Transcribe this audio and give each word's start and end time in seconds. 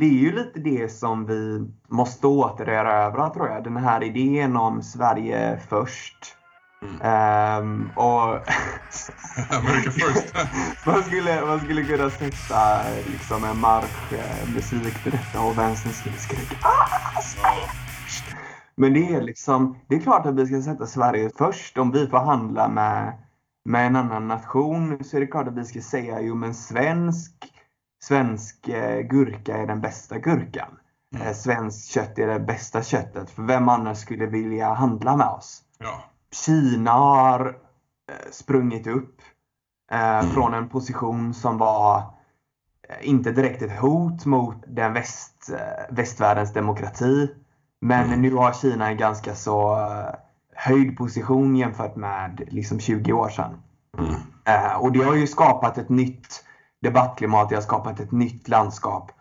det 0.00 0.06
är 0.06 0.18
ju 0.18 0.32
lite 0.32 0.60
det 0.60 0.92
som 0.92 1.26
vi 1.26 1.68
måste 1.88 2.26
återerövra 2.26 3.30
tror 3.30 3.48
jag. 3.48 3.64
Den 3.64 3.76
här 3.76 4.02
idén 4.02 4.56
om 4.56 4.82
Sverige 4.82 5.60
först. 5.68 6.36
Mm. 6.82 7.62
Um, 7.62 7.90
och 7.96 8.24
America 9.50 9.90
first. 9.90 10.34
man, 10.86 11.02
skulle, 11.02 11.46
man 11.46 11.60
skulle 11.60 11.84
kunna 11.84 12.10
sätta 12.10 12.82
liksom, 13.06 13.44
en 13.44 13.58
marschmusik 13.58 15.02
till 15.02 15.12
detta 15.12 15.40
och 15.40 15.58
vänstern 15.58 15.92
skulle 15.92 16.16
skrika 16.16 16.56
ah, 16.62 17.20
Sverige 17.22 17.66
först. 18.04 18.24
Men 18.76 18.94
det 18.94 19.14
är 19.14 19.20
liksom, 19.20 19.76
det 19.88 19.94
är 19.94 20.00
klart 20.00 20.26
att 20.26 20.34
vi 20.34 20.46
ska 20.46 20.62
sätta 20.62 20.86
Sverige 20.86 21.30
först. 21.38 21.78
Om 21.78 21.90
vi 21.90 22.06
förhandlar 22.06 22.68
med, 22.68 23.12
med 23.64 23.86
en 23.86 23.96
annan 23.96 24.28
nation 24.28 25.04
så 25.04 25.16
är 25.16 25.20
det 25.20 25.26
klart 25.26 25.48
att 25.48 25.56
vi 25.56 25.64
ska 25.64 25.80
säga 25.80 26.20
jo 26.20 26.34
men 26.34 26.54
svensk 26.54 27.59
svensk 28.02 28.68
eh, 28.68 29.00
gurka 29.00 29.56
är 29.56 29.66
den 29.66 29.80
bästa 29.80 30.18
gurkan. 30.18 30.78
Mm. 31.14 31.26
Eh, 31.26 31.32
svenskt 31.32 31.88
kött 31.90 32.18
är 32.18 32.26
det 32.26 32.40
bästa 32.40 32.82
köttet. 32.82 33.30
För 33.30 33.42
vem 33.42 33.68
annars 33.68 33.98
skulle 33.98 34.26
vilja 34.26 34.72
handla 34.72 35.16
med 35.16 35.26
oss? 35.26 35.62
Ja. 35.78 36.04
Kina 36.44 36.90
har 36.90 37.46
eh, 38.10 38.30
sprungit 38.30 38.86
upp 38.86 39.16
mm. 39.90 40.26
från 40.26 40.54
en 40.54 40.68
position 40.68 41.34
som 41.34 41.58
var 41.58 42.02
inte 43.00 43.32
direkt 43.32 43.62
ett 43.62 43.80
hot 43.80 44.26
mot 44.26 44.56
den 44.66 44.92
väst, 44.92 45.50
västvärldens 45.90 46.52
demokrati. 46.52 47.34
Men 47.80 48.06
mm. 48.06 48.22
nu 48.22 48.34
har 48.34 48.52
Kina 48.52 48.88
en 48.88 48.96
ganska 48.96 49.34
så 49.34 49.78
höjd 50.54 50.96
position 50.96 51.56
jämfört 51.56 51.96
med 51.96 52.42
liksom 52.48 52.80
20 52.80 53.12
år 53.12 53.28
sedan. 53.28 53.62
Mm. 53.98 54.80
Och 54.80 54.92
det 54.92 55.04
har 55.04 55.14
ju 55.14 55.26
skapat 55.26 55.78
ett 55.78 55.88
nytt 55.88 56.44
debattklimat, 56.82 57.48
det 57.48 57.54
har 57.54 57.62
skapat 57.62 58.00
ett 58.00 58.12
nytt 58.12 58.48
landskap. 58.48 59.12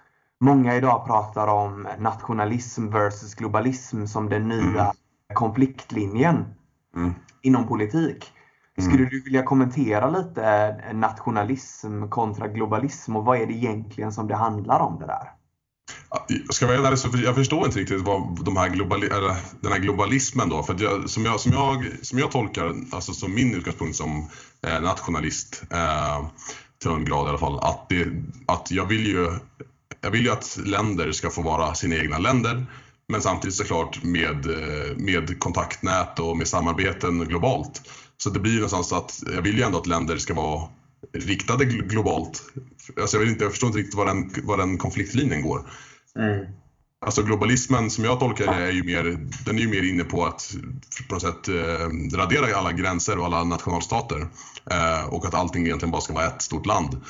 Många 0.42 0.76
idag 0.76 1.06
pratar 1.06 1.48
om 1.48 1.88
nationalism 2.00 2.90
versus 2.90 3.36
globalism 3.36 4.06
som 4.06 4.30
den 4.30 4.48
nya 4.48 4.82
mm. 4.82 4.96
konfliktlinjen 5.34 6.46
mm. 6.96 7.14
inom 7.42 7.68
politik. 7.68 8.32
Mm. 8.78 8.92
Skulle 8.92 9.10
du 9.10 9.24
vilja 9.24 9.44
kommentera 9.44 10.10
lite 10.10 10.76
nationalism 10.94 12.08
kontra 12.08 12.48
globalism 12.48 13.16
och 13.16 13.26
vad 13.26 13.42
är 13.42 13.46
det 13.46 13.54
egentligen 13.54 14.12
som 14.12 14.28
det 14.28 14.36
handlar 14.36 14.80
om 14.80 15.00
det 15.00 15.06
där? 15.06 15.32
Jag 16.28 16.54
ska 16.54 16.68
vara 16.68 16.78
ärlig, 16.78 17.00
så 17.00 17.10
jag 17.14 17.36
förstår 17.36 17.66
inte 17.66 17.80
riktigt 17.80 18.02
vad 18.02 18.46
de 18.46 18.58
här 18.58 18.70
globali 18.70 19.10
den 19.62 19.72
här 19.72 19.80
globalismen 19.80 20.50
då. 20.50 20.64
För 20.64 20.76
jag, 20.80 21.10
som, 21.10 21.26
jag, 21.26 21.40
som, 21.40 21.52
jag, 21.52 21.86
som 22.02 22.20
jag 22.20 22.32
tolkar, 22.32 22.76
alltså 22.92 23.14
som 23.14 23.36
min 23.36 23.56
utgångspunkt 23.56 23.96
som 23.96 24.30
eh, 24.68 24.82
nationalist, 24.82 25.64
eh, 25.72 26.26
till 26.82 26.92
en 26.92 27.06
grad 27.06 27.26
i 27.26 27.30
alla 27.30 27.38
fall, 27.38 27.60
att, 27.60 27.90
det, 27.90 28.08
att 28.48 28.72
jag 28.72 28.86
vill 28.86 29.08
ju 29.08 29.30
jag 30.02 30.12
vill 30.12 30.26
ju 30.26 30.32
att 30.32 30.60
länder 30.66 31.12
ska 31.12 31.30
få 31.30 31.42
vara 31.42 31.74
sina 31.76 31.96
egna 31.96 32.18
länder 32.18 32.66
men 33.08 33.22
samtidigt 33.22 33.56
såklart 33.56 34.04
med, 34.04 34.46
eh, 34.46 34.96
med 34.98 35.40
kontaktnät 35.40 36.20
och 36.20 36.38
med 36.38 36.48
samarbeten 36.48 37.20
globalt. 37.20 37.82
Så 38.18 38.30
det 38.30 38.40
blir 38.40 38.52
ju 38.52 38.58
någonstans 38.58 38.94
att 38.94 39.24
jag 39.36 39.42
vill 39.42 39.58
ju 39.58 39.64
ändå 39.64 39.78
att 39.78 39.88
länder 39.88 40.18
ska 40.18 40.34
vara 40.34 40.70
riktade 41.14 41.66
globalt. 41.66 42.44
Alltså 43.02 43.18
jag, 43.18 43.22
vill 43.22 43.30
inte, 43.30 43.44
jag 43.44 43.52
förstår 43.52 43.68
inte 43.68 43.80
riktigt 43.80 43.96
var 43.96 44.06
den, 44.06 44.32
var 44.44 44.58
den 44.58 44.78
konfliktlinjen 44.78 45.42
går. 45.42 45.70
Mm. 46.20 46.46
Alltså 47.02 47.24
globalismen 47.24 47.90
som 47.90 48.04
jag 48.04 48.20
tolkar 48.20 48.46
det 48.46 48.64
är 48.64 48.72
ju 48.72 48.84
mer, 48.84 49.04
den 49.46 49.58
är 49.58 49.62
ju 49.62 49.68
mer 49.68 49.90
inne 49.90 50.04
på 50.04 50.26
att 50.26 50.56
på 51.08 51.16
något 51.16 51.22
sätt 51.22 51.48
eh, 51.48 52.18
radera 52.18 52.58
alla 52.58 52.72
gränser 52.72 53.20
och 53.20 53.26
alla 53.26 53.44
nationalstater. 53.44 54.28
Eh, 54.72 55.14
och 55.14 55.26
att 55.26 55.34
allting 55.34 55.66
egentligen 55.66 55.92
bara 55.92 56.02
ska 56.02 56.14
vara 56.14 56.26
ett 56.26 56.42
stort 56.42 56.66
land. 56.66 57.02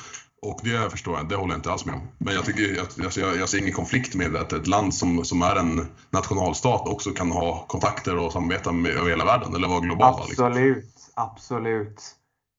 Och 0.42 0.60
det 0.64 0.90
förstår 0.90 1.16
jag, 1.16 1.28
det 1.28 1.36
håller 1.36 1.52
jag 1.52 1.58
inte 1.58 1.72
alls 1.72 1.84
med 1.84 1.94
om. 1.94 2.08
Men 2.18 2.34
jag, 2.34 2.44
tycker, 2.44 2.80
alltså 2.80 3.20
jag, 3.20 3.36
jag 3.36 3.48
ser 3.48 3.58
ingen 3.58 3.72
konflikt 3.72 4.14
med 4.14 4.36
att 4.36 4.52
ett 4.52 4.66
land 4.66 4.94
som, 4.94 5.24
som 5.24 5.42
är 5.42 5.56
en 5.56 5.86
nationalstat 6.10 6.88
också 6.88 7.10
kan 7.10 7.30
ha 7.30 7.64
kontakter 7.68 8.16
och 8.16 8.32
samarbeta 8.32 8.72
med, 8.72 8.92
över 8.92 9.10
hela 9.10 9.24
världen 9.24 9.54
eller 9.54 9.68
vara 9.68 9.80
globala. 9.80 10.24
Liksom. 10.24 10.46
Absolut, 10.46 10.76
liksom. 10.76 11.12
absolut. 11.14 12.02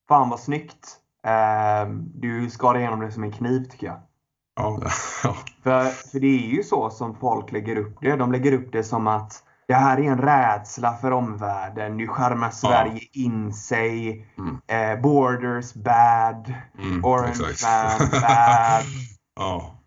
Fan 0.07 0.29
vad 0.29 0.39
snyggt. 0.39 0.97
Eh, 1.27 1.89
du 2.13 2.49
skar 2.49 2.77
igenom 2.77 2.99
det 2.99 3.11
som 3.11 3.23
en 3.23 3.31
kniv 3.31 3.69
tycker 3.71 3.87
jag. 3.87 3.99
Ja. 5.23 5.37
För, 5.63 5.85
för 6.11 6.19
det 6.19 6.27
är 6.27 6.55
ju 6.55 6.63
så 6.63 6.89
som 6.89 7.15
folk 7.15 7.51
lägger 7.51 7.75
upp 7.75 7.97
det. 8.01 8.15
De 8.15 8.31
lägger 8.31 8.53
upp 8.53 8.71
det 8.71 8.83
som 8.83 9.07
att 9.07 9.43
det 9.67 9.75
här 9.75 9.99
är 9.99 10.03
en 10.03 10.17
rädsla 10.17 10.97
för 10.97 11.11
omvärlden. 11.11 11.97
Nu 11.97 12.07
skärmar 12.07 12.51
Sverige 12.51 13.09
ja. 13.11 13.23
in 13.23 13.53
sig. 13.53 14.27
Mm. 14.37 14.57
Eh, 14.67 15.01
borders 15.01 15.73
bad. 15.73 16.53
Mm, 16.79 17.05
Orange 17.05 17.35
man 17.39 18.09
bad. 18.21 18.85
ja. 19.35 19.79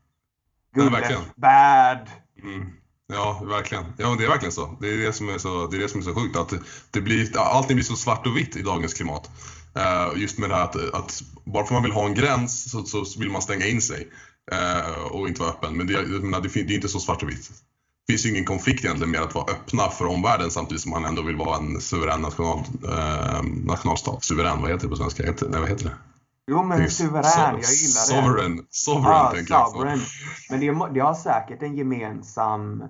Gullet 0.75 1.37
bad. 1.37 2.11
Mm. 2.43 2.73
Ja, 3.13 3.43
verkligen. 3.45 3.85
Ja, 3.99 4.15
det 4.19 4.25
är 4.25 4.29
verkligen 4.29 4.53
så. 4.53 4.77
Det 4.81 4.95
är 4.95 4.99
det 4.99 5.13
som 5.13 5.29
är 5.29 5.39
så, 5.39 5.67
det 5.67 5.77
är, 5.77 5.81
det 5.81 5.89
som 5.89 6.01
är 6.01 6.05
så 6.05 6.15
sjukt. 6.15 6.37
Att 6.37 6.53
det 6.91 7.01
blir, 7.01 7.39
allting 7.39 7.77
blir 7.77 7.85
så 7.85 7.97
svart 7.97 8.27
och 8.27 8.37
vitt 8.37 8.57
i 8.57 8.63
dagens 8.63 8.95
klimat. 8.95 9.31
Uh, 9.77 10.21
just 10.21 10.39
med 10.39 10.51
det 10.51 10.57
här 10.57 10.65
att, 10.65 10.77
att 10.77 11.23
bara 11.45 11.65
för 11.65 11.75
att 11.75 11.83
man 11.83 11.83
vill 11.83 11.93
ha 11.93 12.07
en 12.07 12.15
gräns 12.15 12.71
så, 12.71 12.85
så 12.85 13.21
vill 13.21 13.31
man 13.31 13.43
stänga 13.43 13.67
in 13.67 13.81
sig 13.83 14.09
och 15.10 15.28
inte 15.28 15.41
vara 15.41 15.50
öppen. 15.50 15.77
Men 15.77 15.87
det, 15.87 15.93
det, 15.93 16.41
det 16.41 16.72
är 16.72 16.75
inte 16.75 16.88
så 16.88 17.00
svart 17.00 17.22
och 17.22 17.28
vitt. 17.28 17.50
Det 18.06 18.12
finns 18.12 18.27
ju 18.27 18.31
ingen 18.31 18.44
konflikt 18.44 18.84
egentligen 18.84 19.10
med 19.10 19.21
att 19.21 19.34
vara 19.34 19.53
öppna 19.53 19.88
för 19.88 20.06
omvärlden 20.06 20.50
samtidigt 20.50 20.82
som 20.82 20.91
man 20.91 21.05
ändå 21.05 21.22
vill 21.22 21.37
vara 21.37 21.56
en 21.56 21.81
suverän 21.81 22.21
national, 22.21 22.59
uh, 22.84 23.43
nationalstat. 23.65 24.25
Suverän, 24.25 24.62
vad 24.62 24.71
heter 24.71 24.82
det 24.82 24.88
på 24.88 24.97
svenska? 24.97 25.22
Nej, 25.22 25.60
vad 25.60 25.69
heter 25.69 25.84
det? 25.84 25.94
Jo 26.50 26.62
men 26.62 26.91
suverän, 26.91 27.22
so 27.25 27.41
jag 27.41 27.55
gillar 27.55 27.60
det. 27.60 28.22
Sovereign, 28.22 28.66
sovereign 28.71 29.27
ah, 29.27 29.31
tänker 29.31 29.55
sovereign. 29.55 30.00
jag 30.49 30.61
på. 30.61 30.66
Men 30.66 30.88
det, 30.88 30.94
det 30.94 31.00
har 31.00 31.15
säkert 31.15 31.62
en 31.62 31.76
gemensam 31.76 32.82
Eh, 32.82 32.88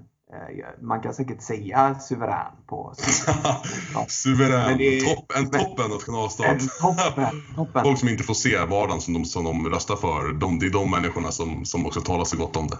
man 0.82 1.00
kan 1.00 1.14
säkert 1.14 1.42
säga 1.42 1.98
suverän 2.00 2.52
på 2.66 2.94
Suverän, 4.08 4.78
det, 4.78 5.00
Topp, 5.00 5.32
en 5.36 5.50
toppen 5.50 5.90
nationalstat. 5.90 6.46
En 6.46 6.68
toppen, 6.80 7.42
toppen. 7.56 7.84
Folk 7.84 7.98
som 7.98 8.08
inte 8.08 8.24
får 8.24 8.34
se 8.34 8.58
vardagen 8.58 9.00
som 9.00 9.14
de, 9.14 9.24
som 9.24 9.44
de 9.44 9.68
röstar 9.68 9.96
för, 9.96 10.32
de, 10.32 10.58
det 10.58 10.66
är 10.66 10.70
de 10.70 10.90
människorna 10.90 11.30
som, 11.30 11.64
som 11.64 11.86
också 11.86 12.00
talar 12.00 12.24
så 12.24 12.36
gott 12.36 12.56
om 12.56 12.66
det. 12.66 12.78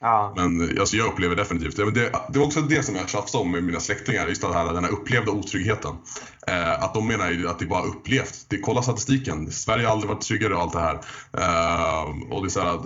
Ja. 0.00 0.32
Men 0.36 0.78
alltså, 0.80 0.96
jag 0.96 1.06
upplever 1.06 1.36
definitivt 1.36 1.76
det. 1.76 1.90
Det, 1.90 2.12
det 2.28 2.38
var 2.38 2.46
också 2.46 2.60
det 2.60 2.82
som 2.82 2.96
jag 2.96 3.08
tjafsade 3.08 3.44
om 3.44 3.50
med 3.50 3.64
mina 3.64 3.80
släktingar, 3.80 4.28
just 4.28 4.42
det 4.42 4.54
här, 4.54 4.72
den 4.72 4.84
här 4.84 4.92
upplevda 4.92 5.32
otryggheten. 5.32 5.94
Eh, 6.46 6.82
att 6.82 6.94
de 6.94 7.06
menar 7.06 7.30
ju 7.30 7.48
att 7.48 7.58
det 7.58 7.66
bara 7.66 7.82
upplevt. 7.82 8.46
Det, 8.48 8.58
kolla 8.58 8.82
statistiken, 8.82 9.52
Sverige 9.52 9.86
har 9.86 9.92
aldrig 9.92 10.08
varit 10.08 10.20
tryggare 10.20 10.54
och 10.54 10.62
allt 10.62 10.72
det 10.72 10.80
här. 10.80 10.94
Eh, 11.38 12.02
och 12.30 12.42
det 12.42 12.48
är 12.48 12.50
så 12.50 12.60
här, 12.60 12.80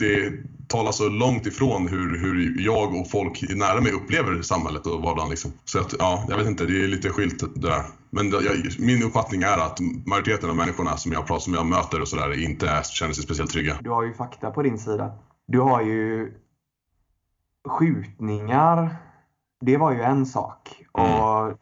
det 0.00 0.32
talar 0.68 0.92
så 0.92 1.08
långt 1.08 1.46
ifrån 1.46 1.88
hur, 1.88 2.18
hur 2.18 2.60
jag 2.60 2.94
och 2.94 3.10
folk 3.10 3.44
nära 3.56 3.80
mig 3.80 3.92
upplever 3.92 4.42
samhället 4.42 4.86
och 4.86 5.02
vardagen. 5.02 5.30
Liksom. 5.30 5.52
Så 5.64 5.80
att, 5.80 5.94
ja, 5.98 6.24
jag 6.28 6.36
vet 6.36 6.46
inte, 6.46 6.66
det 6.66 6.84
är 6.84 6.88
lite 6.88 7.10
skilt 7.10 7.54
det 7.54 7.68
där. 7.68 7.82
Men 8.10 8.30
jag, 8.30 8.42
min 8.78 9.02
uppfattning 9.02 9.42
är 9.42 9.58
att 9.58 9.78
majoriteten 10.06 10.50
av 10.50 10.56
människorna 10.56 10.96
som 10.96 11.12
jag, 11.12 11.26
pratar, 11.26 11.40
som 11.40 11.54
jag 11.54 11.66
möter 11.66 12.00
och 12.00 12.08
sådär 12.08 12.44
inte 12.44 12.82
känner 12.84 13.12
sig 13.12 13.24
speciellt 13.24 13.50
trygga. 13.50 13.76
Du 13.80 13.90
har 13.90 14.02
ju 14.02 14.14
fakta 14.14 14.50
på 14.50 14.62
din 14.62 14.78
sida. 14.78 15.12
Du 15.46 15.60
har 15.60 15.82
ju 15.82 16.32
skjutningar. 17.68 18.96
Det 19.60 19.76
var 19.76 19.92
ju 19.92 20.02
en 20.02 20.26
sak. 20.26 20.84
Mm. 20.98 21.20
Och 21.20 21.58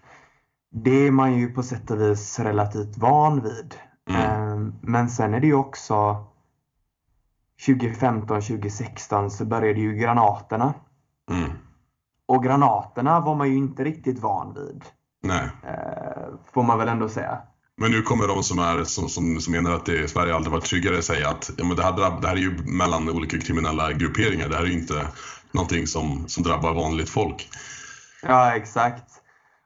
det 0.70 1.06
är 1.06 1.10
man 1.10 1.36
ju 1.38 1.52
på 1.52 1.62
sätt 1.62 1.90
och 1.90 2.00
vis 2.00 2.38
relativt 2.38 2.98
van 2.98 3.42
vid. 3.42 3.74
Mm. 4.10 4.22
Ehm, 4.22 4.74
men 4.82 5.08
sen 5.08 5.34
är 5.34 5.40
det 5.40 5.46
ju 5.46 5.54
också 5.54 6.24
2015, 7.66 8.40
2016 8.40 9.30
så 9.30 9.44
började 9.44 9.80
ju 9.80 9.94
granaterna. 9.94 10.74
Mm. 11.30 11.50
Och 12.26 12.44
granaterna 12.44 13.20
var 13.20 13.34
man 13.34 13.48
ju 13.48 13.56
inte 13.56 13.84
riktigt 13.84 14.18
van 14.18 14.54
vid. 14.54 14.84
Nej. 15.22 15.48
Eh, 15.62 16.28
får 16.54 16.62
man 16.62 16.78
väl 16.78 16.88
ändå 16.88 17.08
säga. 17.08 17.38
Men 17.76 17.90
nu 17.90 18.02
kommer 18.02 18.28
de 18.28 18.42
som, 18.42 18.58
är, 18.58 18.84
som, 18.84 19.08
som, 19.08 19.40
som 19.40 19.52
menar 19.52 19.72
att 19.72 19.86
det, 19.86 20.10
Sverige 20.10 20.34
aldrig 20.34 20.52
varit 20.52 20.64
tryggare 20.64 21.02
säga 21.02 21.28
att 21.28 21.50
ja, 21.56 21.64
men 21.64 21.76
det, 21.76 21.82
här, 21.82 22.20
det 22.20 22.28
här 22.28 22.36
är 22.36 22.40
ju 22.40 22.58
mellan 22.64 23.08
olika 23.08 23.38
kriminella 23.38 23.92
grupperingar. 23.92 24.48
Det 24.48 24.56
här 24.56 24.62
är 24.62 24.66
ju 24.66 24.72
inte 24.72 25.06
någonting 25.52 25.86
som, 25.86 26.28
som 26.28 26.42
drabbar 26.42 26.74
vanligt 26.74 27.08
folk. 27.08 27.48
Ja, 28.22 28.56
exakt. 28.56 29.04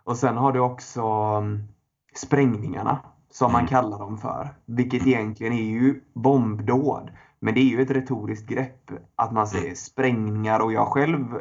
Och 0.04 0.16
sen 0.16 0.36
har 0.36 0.52
du 0.52 0.60
också 0.60 1.02
um, 1.38 1.68
sprängningarna 2.14 2.98
som 3.30 3.50
mm. 3.50 3.60
man 3.60 3.68
kallar 3.68 3.98
dem 3.98 4.18
för. 4.18 4.48
Vilket 4.66 5.06
egentligen 5.06 5.52
är 5.52 5.62
ju 5.62 6.00
bombdåd. 6.14 7.10
Men 7.42 7.54
det 7.54 7.60
är 7.60 7.64
ju 7.68 7.82
ett 7.82 7.90
retoriskt 7.90 8.46
grepp 8.46 8.90
att 9.16 9.32
man 9.32 9.46
säger 9.46 9.74
sprängningar 9.74 10.60
och 10.60 10.72
jag 10.72 10.86
själv 10.86 11.38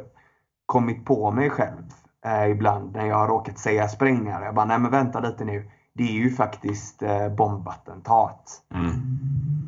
kommit 0.65 1.06
på 1.06 1.31
mig 1.31 1.50
själv 1.50 1.94
eh, 2.25 2.51
ibland 2.51 2.95
när 2.95 3.06
jag 3.06 3.15
har 3.15 3.27
råkat 3.27 3.59
säga 3.59 3.88
sprängningar. 3.88 4.42
Jag 4.42 4.56
bara, 4.56 4.65
nej 4.65 4.80
men 4.80 4.92
vänta 4.92 5.19
lite 5.19 5.45
nu. 5.45 5.71
Det 5.94 6.03
är 6.03 6.12
ju 6.12 6.31
faktiskt 6.31 7.01
eh, 7.01 7.30
bombattentat. 7.30 8.62
Mm. 8.74 8.92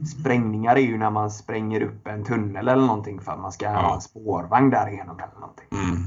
Sprängningar 0.05 0.75
är 0.75 0.81
ju 0.81 0.97
när 0.97 1.09
man 1.09 1.31
spränger 1.31 1.81
upp 1.81 2.07
en 2.07 2.23
tunnel 2.23 2.67
eller 2.67 2.85
någonting 2.87 3.21
för 3.21 3.31
att 3.31 3.39
man 3.39 3.51
ska 3.51 3.65
ja. 3.65 3.81
ha 3.81 3.95
en 3.95 4.01
spårvagn 4.01 4.69
därigenom 4.69 5.19
eller 5.19 5.39
någonting. 5.39 5.67
Mm. 5.71 5.97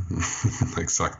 Exakt. 0.81 1.19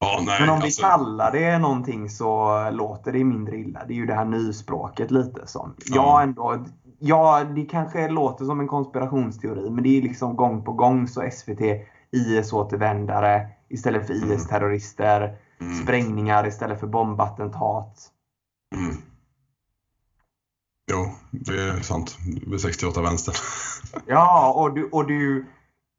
Ja, 0.00 0.22
nej, 0.26 0.40
Men 0.40 0.50
om 0.50 0.54
alltså... 0.54 0.82
vi 0.82 0.88
kallar 0.88 1.32
det 1.32 1.58
någonting 1.58 2.10
så 2.10 2.70
låter 2.70 3.12
det 3.12 3.24
mindre 3.24 3.56
illa. 3.56 3.84
Det 3.86 3.92
är 3.92 3.96
ju 3.96 4.06
det 4.06 4.14
här 4.14 4.24
nyspråket 4.24 5.10
lite 5.10 5.46
som 5.46 5.74
ja. 5.86 5.94
jag 5.94 6.22
ändå 6.22 6.64
ja, 6.98 7.44
det 7.44 7.64
kanske 7.64 8.08
låter 8.08 8.44
som 8.44 8.60
en 8.60 8.68
konspirationsteori, 8.68 9.70
men 9.70 9.84
det 9.84 9.98
är 9.98 10.02
liksom 10.02 10.36
gång 10.36 10.64
på 10.64 10.72
gång 10.72 11.08
så 11.08 11.30
SVT 11.32 11.60
IS-återvändare 12.10 13.46
istället 13.68 14.06
för 14.06 14.14
IS-terrorister. 14.14 15.36
Mm. 15.60 15.74
Sprängningar 15.74 16.46
istället 16.46 16.80
för 16.80 16.86
bombattentat. 16.86 18.10
Mm. 18.76 18.96
Jo, 20.92 21.06
det 21.30 21.62
är 21.62 21.80
sant. 21.80 22.18
Det 22.46 22.54
är 22.54 22.58
68 22.58 23.02
vänster. 23.02 23.34
ja, 24.06 24.52
och, 24.56 24.74
du, 24.74 24.88
och 24.88 25.06
du, 25.06 25.46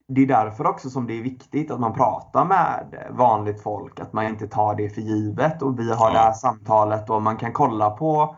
det 0.08 0.22
är 0.22 0.28
därför 0.28 0.68
också 0.68 0.90
som 0.90 1.08
det 1.08 1.14
är 1.14 1.22
viktigt 1.22 1.72
att 1.72 1.80
man 1.80 1.94
pratar 1.94 2.46
med 2.46 2.86
vanligt 3.12 3.62
folk. 3.62 4.00
Att 4.00 4.14
man 4.14 4.26
inte 4.26 4.48
tar 4.48 4.76
det 4.76 4.90
för 4.90 5.02
givet. 5.02 5.62
Och 5.62 5.80
vi 5.80 5.94
har 5.94 6.08
ja. 6.08 6.14
det 6.14 6.20
här 6.20 6.34
samtalet 6.34 7.10
och 7.10 7.22
man 7.22 7.38
kan 7.38 7.54
kolla 7.54 7.90
på 7.90 8.36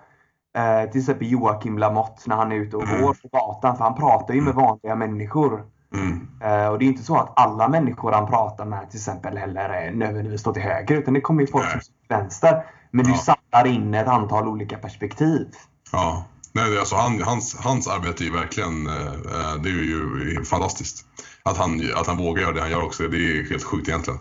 eh, 0.57 0.91
till 0.91 1.01
exempel 1.01 1.31
Joakim 1.31 1.77
Lamotte 1.77 2.21
när 2.25 2.35
han 2.35 2.51
är 2.51 2.55
ute 2.55 2.77
och 2.77 2.87
mm. 2.87 3.01
går 3.01 3.13
på 3.13 3.27
gatan. 3.27 3.77
För 3.77 3.83
han 3.83 3.95
pratar 3.95 4.33
ju 4.33 4.41
med 4.41 4.53
mm. 4.53 4.65
vanliga 4.65 4.95
människor. 4.95 5.65
Mm. 5.93 6.27
Eh, 6.43 6.67
och 6.67 6.79
det 6.79 6.85
är 6.85 6.87
inte 6.87 7.03
så 7.03 7.17
att 7.17 7.33
alla 7.35 7.67
människor 7.67 8.11
han 8.11 8.27
pratar 8.27 8.65
med 8.65 8.89
till 8.89 8.99
exempel 8.99 9.37
heller 9.37 9.91
nödvändigtvis 9.91 10.41
står 10.41 10.53
till 10.53 10.61
höger. 10.61 10.95
Utan 10.95 11.13
det 11.13 11.21
kommer 11.21 11.41
ju 11.41 11.47
folk 11.47 11.71
som 11.71 11.81
står 11.81 11.93
till 11.93 12.17
vänster. 12.17 12.65
Men 12.91 13.05
ja. 13.05 13.11
du 13.11 13.17
samlar 13.17 13.75
in 13.75 13.93
ett 13.93 14.07
antal 14.07 14.47
olika 14.47 14.77
perspektiv. 14.77 15.47
Ja. 15.91 16.25
Nej, 16.51 16.79
alltså 16.79 16.95
han, 16.95 17.21
hans, 17.21 17.57
hans 17.59 17.87
arbete 17.87 18.23
är 18.25 18.31
verkligen 18.31 18.87
eh, 18.87 19.05
eh, 19.05 19.55
det 19.63 19.69
är 19.69 19.83
ju 19.83 20.43
fantastiskt. 20.45 21.05
Att 21.43 21.57
han, 21.57 21.81
att 21.95 22.07
han 22.07 22.17
vågar 22.17 22.41
göra 22.41 22.53
det 22.53 22.61
han 22.61 22.71
gör 22.71 22.83
också, 22.83 23.07
det 23.07 23.17
är 23.17 23.49
helt 23.49 23.63
sjukt 23.63 23.87
egentligen. 23.87 24.19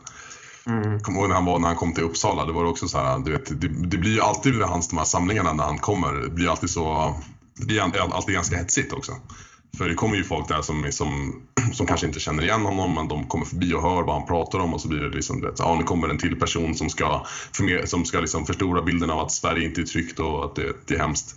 Mm. 0.67 1.01
Kommer 1.01 1.21
ihåg 1.21 1.29
när 1.29 1.35
han, 1.35 1.45
var, 1.45 1.59
när 1.59 1.67
han 1.67 1.77
kom 1.77 1.95
till 1.95 2.05
Uppsala, 2.05 2.45
det 2.45 2.53
var 2.53 2.65
också 2.65 2.89
så 2.89 2.99
här, 2.99 3.19
du 3.19 3.33
vet, 3.33 3.61
det, 3.61 3.69
det 3.69 3.99
blir 3.99 4.15
ju 4.15 4.21
alltid 4.21 4.55
vid 4.55 4.63
hans 4.63 4.89
de 4.89 4.99
här 4.99 5.05
samlingarna 5.05 5.53
när 5.53 5.65
han 5.65 5.79
kommer, 5.79 6.13
det 6.13 6.31
blir 6.31 6.49
alltid 6.49 6.71
så, 6.71 7.15
det 7.59 7.65
blir 7.65 8.15
alltid 8.15 8.35
ganska 8.35 8.57
hetsigt 8.57 8.93
också. 8.93 9.13
För 9.79 9.89
det 9.89 9.95
kommer 9.95 10.17
ju 10.17 10.25
folk 10.25 10.49
där 10.49 10.63
som, 10.63 10.87
som, 10.93 11.43
som 11.73 11.87
kanske 11.87 12.07
inte 12.07 12.21
känner 12.21 12.43
igen 12.43 12.63
honom 12.63 12.95
men 12.95 13.09
de 13.09 13.27
kommer 13.27 13.45
förbi 13.45 13.75
och 13.75 13.83
hör 13.83 14.03
vad 14.03 14.15
han 14.15 14.27
pratar 14.27 14.59
om 14.59 14.75
och 14.75 14.81
så 14.81 14.89
blir 14.89 15.01
det 15.01 15.17
liksom, 15.17 15.41
vet, 15.41 15.59
ja 15.59 15.77
nu 15.79 15.85
kommer 15.85 16.09
en 16.09 16.19
till 16.19 16.41
person 16.41 16.75
som 16.75 16.91
ska, 16.91 17.27
som 17.85 18.05
ska 18.05 18.21
liksom 18.21 18.47
förstora 18.47 18.83
bilden 18.83 19.11
av 19.11 19.19
att 19.19 19.33
Sverige 19.33 19.65
inte 19.65 19.81
är 19.81 19.85
tryggt 19.85 20.19
och 20.19 20.45
att 20.45 20.57
det, 20.57 20.73
det 20.87 20.95
är 20.95 20.99
hemskt. 20.99 21.37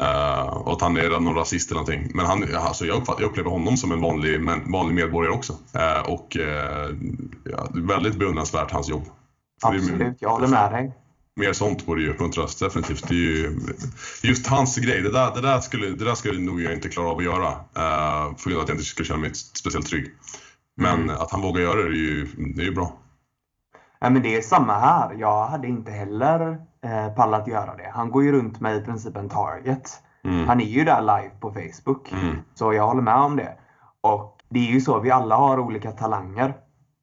Uh, 0.00 0.56
och 0.56 0.72
att 0.72 0.80
han 0.80 0.96
är 0.96 1.10
någon 1.10 1.34
rasist 1.34 1.70
eller 1.70 1.80
någonting. 1.80 2.10
Men 2.14 2.26
han, 2.26 2.54
alltså 2.54 2.86
jag, 2.86 2.96
uppfattar, 2.96 3.22
jag 3.22 3.30
upplever 3.30 3.50
honom 3.50 3.76
som 3.76 3.92
en 3.92 4.00
vanlig, 4.00 4.40
vanlig 4.66 4.94
medborgare 4.94 5.34
också. 5.34 5.52
Uh, 5.52 6.10
och 6.12 6.36
uh, 6.40 6.96
ja, 7.44 7.68
väldigt 7.74 8.16
beundransvärt 8.16 8.70
hans 8.70 8.88
jobb. 8.88 9.04
Absolut, 9.62 10.16
jag 10.20 10.30
håller 10.30 10.48
med 10.48 10.72
dig. 10.72 10.92
Mer 11.36 11.52
sånt 11.52 11.86
borde 11.86 12.02
ju 12.02 12.10
uppmuntras 12.10 12.56
definitivt. 12.56 13.08
Det 13.08 13.14
är 13.14 13.18
ju, 13.18 13.60
just 14.22 14.46
hans 14.46 14.76
grej, 14.76 15.02
det 15.02 15.12
där, 15.12 15.34
det, 15.34 15.40
där 15.40 15.60
skulle, 15.60 15.86
det 15.86 16.04
där 16.04 16.14
skulle 16.14 16.40
nog 16.40 16.62
jag 16.62 16.72
inte 16.72 16.88
klara 16.88 17.08
av 17.08 17.18
att 17.18 17.24
göra. 17.24 17.48
Uh, 17.48 18.36
för 18.36 18.50
att 18.50 18.68
jag 18.68 18.70
inte 18.70 18.84
skulle 18.84 19.06
känna 19.06 19.20
mig 19.20 19.30
speciellt 19.34 19.86
trygg. 19.86 20.10
Men 20.76 21.02
mm. 21.02 21.16
att 21.16 21.30
han 21.30 21.42
vågar 21.42 21.62
göra 21.62 21.82
det, 21.82 21.88
är 21.88 21.92
ju, 21.92 22.28
det 22.54 22.62
är 22.62 22.66
ju 22.66 22.74
bra. 22.74 22.98
Ja, 24.02 24.10
men 24.10 24.22
det 24.22 24.36
är 24.36 24.40
samma 24.42 24.72
här. 24.72 25.14
Jag 25.14 25.46
hade 25.46 25.68
inte 25.68 25.92
heller 25.92 26.58
eh, 26.84 27.14
pallat 27.14 27.48
göra 27.48 27.76
det. 27.76 27.90
Han 27.94 28.10
går 28.10 28.24
ju 28.24 28.32
runt 28.32 28.60
med 28.60 28.76
i 28.76 28.80
princip 28.80 29.16
en 29.16 29.28
target. 29.28 30.02
Mm. 30.24 30.48
Han 30.48 30.60
är 30.60 30.64
ju 30.64 30.84
där 30.84 31.00
live 31.00 31.30
på 31.40 31.50
Facebook. 31.50 32.12
Mm. 32.12 32.36
Så 32.54 32.72
jag 32.72 32.86
håller 32.86 33.02
med 33.02 33.14
om 33.14 33.36
det. 33.36 33.52
Och 34.00 34.38
det 34.48 34.58
är 34.58 34.72
ju 34.72 34.80
så, 34.80 35.00
vi 35.00 35.10
alla 35.10 35.36
har 35.36 35.58
olika 35.58 35.92
talanger. 35.92 36.54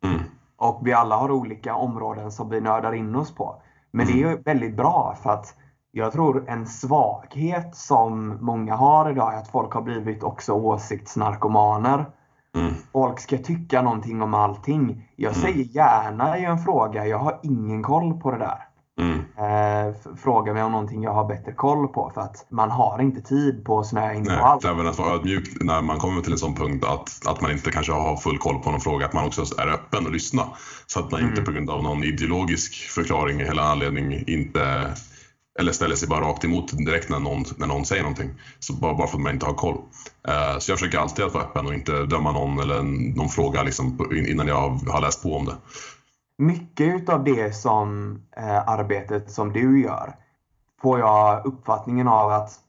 Mm. 0.03 0.19
Och 0.57 0.81
vi 0.83 0.93
alla 0.93 1.15
har 1.15 1.31
olika 1.31 1.75
områden 1.75 2.31
som 2.31 2.49
vi 2.49 2.61
nördar 2.61 2.93
in 2.93 3.15
oss 3.15 3.35
på. 3.35 3.61
Men 3.91 4.05
det 4.05 4.11
är 4.11 4.29
ju 4.29 4.41
väldigt 4.41 4.75
bra 4.75 5.17
för 5.23 5.29
att 5.29 5.55
jag 5.91 6.11
tror 6.11 6.49
en 6.49 6.67
svaghet 6.67 7.75
som 7.75 8.37
många 8.41 8.75
har 8.75 9.11
idag 9.11 9.33
är 9.33 9.37
att 9.37 9.51
folk 9.51 9.73
har 9.73 9.81
blivit 9.81 10.23
också 10.23 10.53
åsiktsnarkomaner. 10.53 12.05
Mm. 12.55 12.73
Folk 12.91 13.19
ska 13.19 13.37
tycka 13.37 13.81
någonting 13.81 14.21
om 14.21 14.33
allting. 14.33 15.09
Jag 15.15 15.35
mm. 15.35 15.41
säger 15.41 15.63
gärna 15.63 16.37
i 16.37 16.45
en 16.45 16.57
fråga, 16.57 17.07
jag 17.07 17.19
har 17.19 17.39
ingen 17.43 17.83
koll 17.83 18.19
på 18.19 18.31
det 18.31 18.37
där. 18.37 18.65
Mm. 18.99 19.19
Eh, 19.19 19.95
fråga 20.17 20.53
mig 20.53 20.63
om 20.63 20.71
någonting 20.71 21.03
jag 21.03 21.13
har 21.13 21.25
bättre 21.25 21.51
koll 21.51 21.87
på 21.87 22.11
för 22.13 22.21
att 22.21 22.45
man 22.49 22.71
har 22.71 23.01
inte 23.01 23.21
tid 23.21 23.65
på 23.65 23.79
att 23.79 23.87
snöa 23.87 24.13
in 24.13 24.25
på 24.25 24.31
allt. 24.31 24.65
Även 24.65 24.87
att 24.87 24.99
vara 24.99 25.13
ödmjuk 25.13 25.49
när 25.61 25.81
man 25.81 25.97
kommer 25.97 26.21
till 26.21 26.31
en 26.31 26.37
sån 26.37 26.55
punkt 26.55 26.85
att, 26.85 27.27
att 27.27 27.41
man 27.41 27.51
inte 27.51 27.71
kanske 27.71 27.91
har 27.91 28.17
full 28.17 28.37
koll 28.37 28.59
på 28.59 28.71
någon 28.71 28.81
fråga, 28.81 29.05
att 29.05 29.13
man 29.13 29.25
också 29.25 29.41
är 29.41 29.67
öppen 29.67 30.05
och 30.05 30.11
lyssna. 30.11 30.43
Så 30.87 30.99
att 30.99 31.11
man 31.11 31.21
inte 31.21 31.33
mm. 31.33 31.45
på 31.45 31.51
grund 31.51 31.69
av 31.69 31.83
någon 31.83 32.03
ideologisk 32.03 32.73
förklaring 32.75 33.41
eller 33.41 33.61
anledning 33.61 34.23
inte 34.27 34.93
eller 35.59 35.71
ställer 35.71 35.95
sig 35.95 36.07
bara 36.07 36.21
rakt 36.21 36.43
emot 36.43 36.77
direkt 36.77 37.09
när 37.09 37.19
någon, 37.19 37.43
när 37.57 37.67
någon 37.67 37.85
säger 37.85 38.01
någonting. 38.01 38.29
Så 38.59 38.73
bara, 38.73 38.93
bara 38.93 39.07
för 39.07 39.17
att 39.17 39.23
man 39.23 39.33
inte 39.33 39.45
har 39.45 39.53
koll. 39.53 39.77
Uh, 40.27 40.59
så 40.59 40.71
jag 40.71 40.79
försöker 40.79 40.97
alltid 40.97 41.25
att 41.25 41.33
vara 41.33 41.43
öppen 41.43 41.65
och 41.65 41.73
inte 41.73 42.05
döma 42.05 42.31
någon 42.31 42.59
eller 42.59 42.81
någon 43.15 43.29
fråga 43.29 43.63
liksom, 43.63 44.09
innan 44.27 44.47
jag 44.47 44.69
har 44.69 45.01
läst 45.01 45.23
på 45.23 45.35
om 45.35 45.45
det. 45.45 45.55
Mycket 46.37 47.09
av 47.09 47.23
det 47.23 47.55
som 47.55 48.15
eh, 48.37 48.69
arbetet 48.69 49.31
som 49.31 49.53
du 49.53 49.81
gör 49.81 50.15
får 50.81 50.99
jag 50.99 51.45
uppfattningen 51.45 52.07
av 52.07 52.31
att 52.31 52.59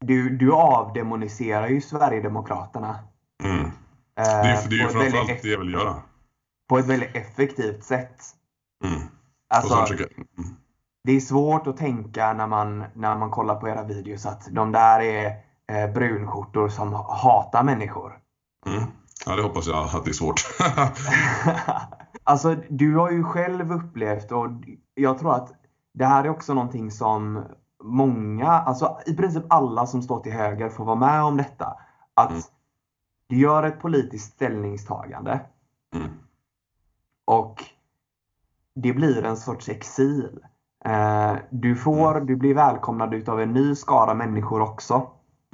du, 0.00 0.36
du 0.36 0.52
avdemoniserar 0.52 1.68
ju 1.68 1.80
Sverigedemokraterna. 1.80 2.98
Mm. 3.42 3.60
Eh, 3.60 3.70
det 4.16 4.22
är, 4.22 4.68
det 4.68 4.74
är 4.74 4.78
ju 4.78 4.88
framförallt 4.88 5.42
det 5.42 5.48
jag 5.48 5.58
vill 5.58 5.72
göra. 5.72 5.94
På 6.68 6.78
ett 6.78 6.86
väldigt 6.86 7.16
effektivt 7.16 7.84
sätt. 7.84 8.16
Mm. 8.84 9.00
Alltså, 9.48 9.94
mm 9.94 10.56
det 11.04 11.12
är 11.12 11.20
svårt 11.20 11.66
att 11.66 11.76
tänka 11.76 12.32
när 12.32 12.46
man, 12.46 12.84
när 12.94 13.16
man 13.16 13.30
kollar 13.30 13.54
på 13.54 13.68
era 13.68 13.82
videos 13.82 14.26
att 14.26 14.48
de 14.50 14.72
där 14.72 15.00
är 15.00 15.26
eh, 15.66 15.92
brunskjortor 15.92 16.68
som 16.68 16.92
hatar 17.08 17.62
människor. 17.62 18.18
Mm. 18.66 18.82
Ja, 19.26 19.36
det 19.36 19.42
hoppas 19.42 19.66
jag 19.66 19.84
att 19.84 20.04
det 20.04 20.10
är 20.10 20.12
svårt. 20.12 20.40
alltså, 22.24 22.56
du 22.68 22.96
har 22.96 23.10
ju 23.10 23.24
själv 23.24 23.72
upplevt 23.72 24.32
och 24.32 24.48
jag 24.94 25.18
tror 25.18 25.34
att 25.34 25.52
det 25.92 26.04
här 26.04 26.24
är 26.24 26.28
också 26.28 26.54
någonting 26.54 26.90
som 26.90 27.44
många, 27.82 28.48
alltså 28.48 28.98
i 29.06 29.16
princip 29.16 29.44
alla 29.48 29.86
som 29.86 30.02
står 30.02 30.20
till 30.20 30.32
höger 30.32 30.68
får 30.68 30.84
vara 30.84 30.96
med 30.96 31.22
om 31.22 31.36
detta. 31.36 31.76
Att 32.14 32.30
mm. 32.30 32.42
du 33.26 33.38
gör 33.38 33.62
ett 33.62 33.80
politiskt 33.80 34.34
ställningstagande. 34.34 35.40
Mm. 35.94 36.08
Och 37.24 37.64
det 38.74 38.92
blir 38.92 39.24
en 39.24 39.36
sorts 39.36 39.68
exil. 39.68 40.40
Eh, 40.84 41.32
du, 41.50 41.76
får, 41.76 42.10
mm. 42.10 42.26
du 42.26 42.36
blir 42.36 42.54
välkomnad 42.54 43.14
utav 43.14 43.40
en 43.40 43.52
ny 43.52 43.74
skara 43.74 44.14
människor 44.14 44.60
också. 44.60 45.06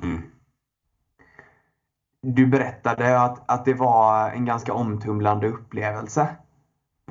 Mm. 0.02 0.22
Du 2.22 2.46
berättade 2.46 3.20
att, 3.20 3.50
att 3.50 3.64
det 3.64 3.74
var 3.74 4.30
en 4.30 4.44
ganska 4.44 4.72
omtumlande 4.72 5.48
upplevelse. 5.48 6.28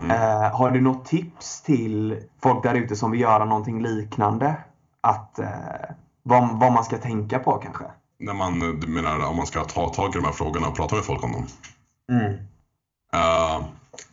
Mm. 0.01 0.11
Eh, 0.11 0.55
har 0.55 0.71
du 0.71 0.81
något 0.81 1.05
tips 1.05 1.61
till 1.61 2.23
folk 2.41 2.63
där 2.63 2.75
ute 2.75 2.95
som 2.95 3.11
vill 3.11 3.21
göra 3.21 3.45
någonting 3.45 3.81
liknande? 3.81 4.55
Att, 5.01 5.39
eh, 5.39 5.49
vad, 6.23 6.59
vad 6.59 6.71
man 6.71 6.83
ska 6.83 6.97
tänka 6.97 7.39
på 7.39 7.57
kanske? 7.57 7.85
När 8.19 8.33
man, 8.33 8.59
du 8.59 8.87
menar 8.87 9.29
om 9.29 9.35
man 9.35 9.45
ska 9.45 9.63
ta 9.63 9.89
tag 9.89 10.09
i 10.09 10.17
de 10.19 10.25
här 10.25 10.31
frågorna 10.31 10.67
och 10.67 10.75
prata 10.75 10.95
med 10.95 11.03
folk 11.03 11.23
om 11.23 11.31
dem? 11.31 11.45
Uh, 13.15 13.65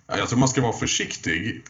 jag 0.06 0.28
tror 0.28 0.38
man 0.38 0.48
ska 0.48 0.62
vara 0.62 0.72
försiktig 0.72 1.64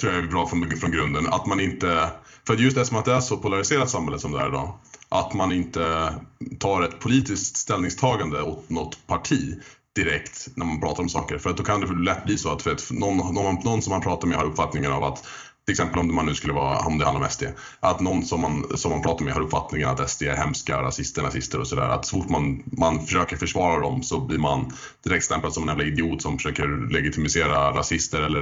tror 0.00 0.12
jag 0.12 0.24
är 0.24 0.28
bra 0.28 0.46
från, 0.46 0.70
från 0.76 0.92
grunden. 0.92 1.26
Att 1.26 1.46
man 1.46 1.60
inte, 1.60 2.10
för 2.46 2.56
just 2.56 2.76
det 2.76 2.84
som 2.84 2.96
att 2.96 3.04
det 3.04 3.12
är 3.12 3.20
så 3.20 3.36
polariserat 3.36 3.90
samhälle 3.90 4.18
som 4.18 4.32
det 4.32 4.40
är 4.40 4.48
idag, 4.48 4.78
att 5.08 5.34
man 5.34 5.52
inte 5.52 6.14
tar 6.58 6.82
ett 6.82 7.00
politiskt 7.00 7.56
ställningstagande 7.56 8.42
åt 8.42 8.70
något 8.70 9.06
parti 9.06 9.62
direkt 9.96 10.48
när 10.54 10.66
man 10.66 10.80
pratar 10.80 11.02
om 11.02 11.08
saker. 11.08 11.38
För 11.38 11.50
att 11.50 11.56
då 11.56 11.62
kan 11.62 11.80
det 11.80 11.94
lätt 11.94 12.24
bli 12.24 12.38
så 12.38 12.52
att, 12.52 12.66
att 12.66 12.90
någon, 12.90 13.34
någon, 13.34 13.54
någon 13.64 13.82
som 13.82 13.90
man 13.90 14.00
pratar 14.00 14.28
med 14.28 14.36
har 14.36 14.44
uppfattningen 14.44 14.92
av 14.92 15.04
att 15.04 15.26
till 15.70 15.82
exempel 15.82 16.00
om 16.00 16.14
man 16.14 16.26
nu 16.26 16.34
skulle 16.34 16.52
vara, 16.52 16.78
om 16.78 16.98
det 16.98 17.04
handlar 17.04 17.24
om 17.24 17.30
SD, 17.30 17.42
att 17.80 18.00
någon 18.00 18.22
som 18.22 18.40
man, 18.40 18.64
som 18.74 18.90
man 18.90 19.02
pratar 19.02 19.24
med 19.24 19.34
har 19.34 19.40
uppfattningen 19.40 19.88
att 19.88 20.10
SD 20.10 20.22
är 20.22 20.36
hemska 20.36 20.82
rasister, 20.82 21.22
nazister 21.22 21.60
och 21.60 21.66
sådär. 21.66 21.88
Att 21.88 22.06
så 22.06 22.16
fort 22.16 22.30
man, 22.30 22.62
man 22.64 23.06
försöker 23.06 23.36
försvara 23.36 23.80
dem 23.80 24.02
så 24.02 24.20
blir 24.20 24.38
man 24.38 24.72
direkt 25.04 25.24
stämplad 25.24 25.52
som 25.52 25.62
en 25.62 25.68
jävla 25.68 25.84
idiot 25.84 26.22
som 26.22 26.38
försöker 26.38 26.92
legitimisera 26.92 27.70
rasister 27.70 28.22
eller, 28.22 28.40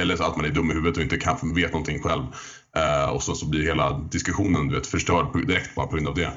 eller 0.00 0.22
att 0.22 0.36
man 0.36 0.44
är 0.44 0.50
dum 0.50 0.70
i 0.70 0.74
huvudet 0.74 0.96
och 0.96 1.02
inte 1.02 1.16
kan, 1.16 1.54
vet 1.54 1.72
någonting 1.72 2.02
själv. 2.02 2.22
Uh, 2.76 3.10
och 3.10 3.22
så, 3.22 3.34
så 3.34 3.46
blir 3.46 3.62
hela 3.62 3.98
diskussionen 3.98 4.68
du 4.68 4.74
vet, 4.74 4.86
förstörd 4.86 5.46
direkt 5.46 5.74
bara 5.74 5.86
på 5.86 5.94
grund 5.94 6.08
av 6.08 6.14
det. 6.14 6.32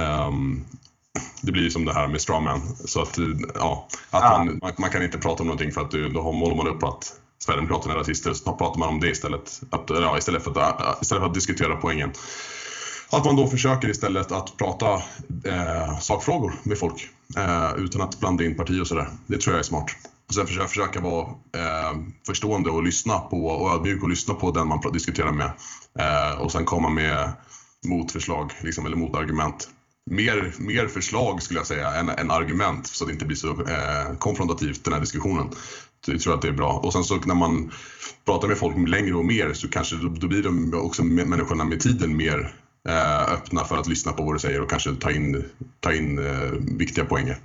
Um, 0.00 0.64
det 1.42 1.52
blir 1.52 1.70
som 1.70 1.84
det 1.84 1.94
här 1.94 2.08
med 2.08 2.20
strawman. 2.20 2.60
Så 2.84 3.02
att, 3.02 3.18
ja, 3.54 3.88
att 4.10 4.22
ja. 4.22 4.38
Man, 4.38 4.58
man, 4.62 4.72
man, 4.78 4.90
kan 4.90 5.02
inte 5.02 5.18
prata 5.18 5.42
om 5.42 5.46
någonting 5.46 5.72
för 5.72 5.80
att 5.80 5.90
då 5.90 6.32
målar 6.32 6.56
man 6.56 6.68
upp 6.68 6.82
att 6.82 7.21
Sverigedemokraterna 7.44 7.94
är 7.94 7.98
rasister 7.98 8.32
så 8.32 8.52
pratar 8.52 8.78
man 8.78 8.88
om 8.88 9.00
det 9.00 9.08
istället. 9.08 9.62
Att, 9.70 9.90
ja, 9.90 10.18
istället, 10.18 10.44
för 10.44 10.50
att, 10.50 10.80
äh, 10.80 10.94
istället 11.02 11.20
för 11.22 11.28
att 11.28 11.34
diskutera 11.34 11.76
poängen. 11.76 12.12
Att 13.10 13.24
man 13.24 13.36
då 13.36 13.46
försöker 13.46 13.88
istället 13.88 14.32
att 14.32 14.56
prata 14.56 14.94
eh, 15.44 15.98
sakfrågor 15.98 16.54
med 16.62 16.78
folk 16.78 17.08
eh, 17.36 17.72
utan 17.76 18.00
att 18.00 18.20
blanda 18.20 18.44
in 18.44 18.56
parti 18.56 18.80
och 18.82 18.86
sådär. 18.86 19.08
Det 19.26 19.38
tror 19.38 19.54
jag 19.54 19.58
är 19.58 19.64
smart. 19.64 19.90
Och 20.28 20.34
sen 20.34 20.46
försöka, 20.46 20.68
försöka 20.68 21.00
vara 21.00 21.22
eh, 21.56 21.98
förstående 22.26 22.70
och 22.70 22.82
lyssna 22.82 23.18
på 23.18 23.46
och 23.46 23.74
ödmjuk 23.74 24.02
och 24.02 24.08
lyssna 24.08 24.34
på 24.34 24.50
den 24.50 24.68
man 24.68 24.80
diskuterar 24.92 25.32
med. 25.32 25.52
Eh, 25.98 26.40
och 26.40 26.52
sen 26.52 26.64
komma 26.64 26.88
med 26.88 27.32
motförslag 27.86 28.52
liksom, 28.60 28.86
eller 28.86 28.96
motargument 28.96 29.68
mer, 30.10 30.52
mer 30.58 30.86
förslag 30.88 31.42
skulle 31.42 31.60
jag 31.60 31.66
säga 31.66 31.94
än, 31.94 32.08
än 32.08 32.30
argument 32.30 32.86
så 32.86 33.04
att 33.04 33.08
det 33.08 33.12
inte 33.12 33.24
blir 33.24 33.36
så 33.36 33.48
eh, 33.50 34.16
konfrontativt 34.18 34.84
den 34.84 34.92
här 34.92 35.00
diskussionen. 35.00 35.50
Jag 36.06 36.20
tror 36.20 36.34
att 36.34 36.42
det 36.42 36.48
är 36.48 36.52
bra. 36.52 36.72
Och 36.72 36.92
sen 36.92 37.04
så 37.04 37.16
när 37.16 37.34
man 37.34 37.72
pratar 38.24 38.48
med 38.48 38.58
folk 38.58 38.88
längre 38.88 39.14
och 39.14 39.24
mer 39.24 39.52
så 39.52 39.68
kanske 39.68 39.96
då, 39.96 40.28
blir 40.28 40.42
de 40.42 40.74
också 40.74 41.04
människorna 41.04 41.64
med 41.64 41.80
tiden 41.80 42.16
mer 42.16 42.54
eh, 42.88 43.32
öppna 43.32 43.64
för 43.64 43.76
att 43.76 43.88
lyssna 43.88 44.12
på 44.12 44.22
vad 44.24 44.34
du 44.34 44.38
säger 44.38 44.60
och 44.60 44.70
kanske 44.70 44.94
ta 44.94 45.10
in, 45.10 45.44
ta 45.80 45.92
in 45.92 46.18
eh, 46.18 46.50
viktiga 46.78 47.04
poänger. 47.04 47.38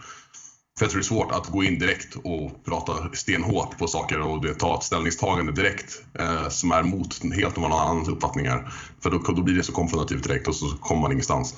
För 0.77 0.85
jag 0.85 0.91
tror 0.91 0.99
det 0.99 1.03
är 1.03 1.07
svårt 1.07 1.31
att 1.31 1.47
gå 1.47 1.63
in 1.63 1.79
direkt 1.79 2.15
och 2.23 2.65
prata 2.65 2.93
stenhårt 3.13 3.77
på 3.77 3.87
saker 3.87 4.19
och 4.19 4.41
det, 4.41 4.53
ta 4.53 4.77
ett 4.77 4.83
ställningstagande 4.83 5.51
direkt 5.51 6.01
eh, 6.19 6.49
som 6.49 6.71
är 6.71 6.83
mot 6.83 7.33
helt 7.35 7.57
någon 7.57 7.71
annans 7.71 8.07
uppfattningar. 8.07 8.73
För 9.03 9.09
då, 9.09 9.17
då 9.17 9.41
blir 9.41 9.55
det 9.55 9.63
så 9.63 9.71
konfrontativt 9.71 10.23
direkt 10.23 10.47
och 10.47 10.55
så 10.55 10.67
kommer 10.67 11.01
man 11.01 11.11
ingenstans. 11.11 11.55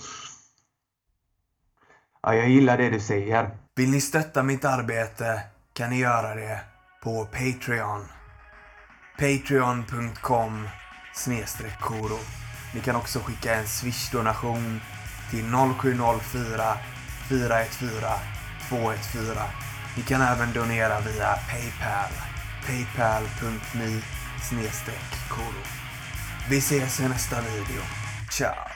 Ja, 2.21 2.35
jag 2.35 2.49
gillar 2.49 2.77
det 2.77 2.89
du 2.89 2.99
säger. 2.99 3.49
Vill 3.75 3.89
ni 3.89 4.01
stötta 4.01 4.43
mitt 4.43 4.65
arbete 4.65 5.41
kan 5.73 5.89
ni 5.89 5.99
göra 5.99 6.35
det 6.35 6.59
på 7.03 7.25
Patreon. 7.25 8.05
Patreon.com 9.19 10.67
snedstreck 11.13 11.79
koro. 11.79 12.19
Ni 12.73 12.81
kan 12.81 12.95
också 12.95 13.19
skicka 13.19 13.55
en 13.55 13.65
Swish-donation 13.65 14.79
till 15.31 15.45
0704 15.81 16.77
414 17.29 18.09
214. 18.69 19.43
Ni 19.97 20.03
kan 20.03 20.21
även 20.21 20.53
donera 20.53 20.99
via 20.99 21.35
Paypal. 21.49 22.11
Paypal.me 22.65 24.01
snedstreck 24.49 25.29
koro. 25.29 25.63
Vi 26.49 26.57
ses 26.57 26.99
i 26.99 27.07
nästa 27.07 27.41
video. 27.41 27.81
Ciao! 28.31 28.68